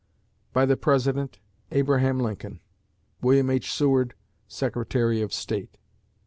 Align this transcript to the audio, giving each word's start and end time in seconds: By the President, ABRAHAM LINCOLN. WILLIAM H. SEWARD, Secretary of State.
By 0.51 0.65
the 0.65 0.77
President, 0.77 1.37
ABRAHAM 1.71 2.19
LINCOLN. 2.19 2.59
WILLIAM 3.21 3.51
H. 3.51 3.71
SEWARD, 3.71 4.15
Secretary 4.47 5.21
of 5.21 5.31
State. 5.31 5.77